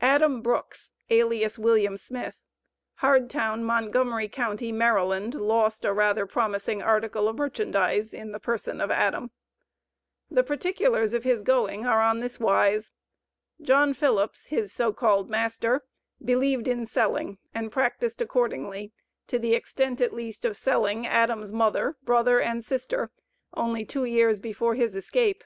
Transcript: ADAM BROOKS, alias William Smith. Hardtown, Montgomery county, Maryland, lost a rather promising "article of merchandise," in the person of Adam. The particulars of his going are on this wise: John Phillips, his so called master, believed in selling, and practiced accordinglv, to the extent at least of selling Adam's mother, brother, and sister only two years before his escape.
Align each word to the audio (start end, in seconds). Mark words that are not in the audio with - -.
ADAM 0.00 0.40
BROOKS, 0.40 0.94
alias 1.10 1.58
William 1.58 1.98
Smith. 1.98 2.36
Hardtown, 3.02 3.62
Montgomery 3.62 4.26
county, 4.26 4.72
Maryland, 4.72 5.34
lost 5.34 5.84
a 5.84 5.92
rather 5.92 6.24
promising 6.24 6.80
"article 6.80 7.28
of 7.28 7.36
merchandise," 7.36 8.14
in 8.14 8.32
the 8.32 8.40
person 8.40 8.80
of 8.80 8.90
Adam. 8.90 9.30
The 10.30 10.42
particulars 10.42 11.12
of 11.12 11.24
his 11.24 11.42
going 11.42 11.84
are 11.84 12.00
on 12.00 12.20
this 12.20 12.40
wise: 12.40 12.92
John 13.60 13.92
Phillips, 13.92 14.46
his 14.46 14.72
so 14.72 14.90
called 14.90 15.28
master, 15.28 15.84
believed 16.24 16.66
in 16.66 16.86
selling, 16.86 17.36
and 17.54 17.70
practiced 17.70 18.20
accordinglv, 18.20 18.90
to 19.26 19.38
the 19.38 19.54
extent 19.54 20.00
at 20.00 20.14
least 20.14 20.46
of 20.46 20.56
selling 20.56 21.06
Adam's 21.06 21.52
mother, 21.52 21.98
brother, 22.02 22.40
and 22.40 22.64
sister 22.64 23.10
only 23.52 23.84
two 23.84 24.06
years 24.06 24.40
before 24.40 24.76
his 24.76 24.96
escape. 24.96 25.44